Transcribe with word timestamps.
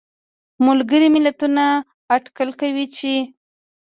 ملګري 0.65 1.07
ملتونه 1.15 1.63
اټکل 2.15 2.49
کوي 2.59 2.85
چې 2.97 3.13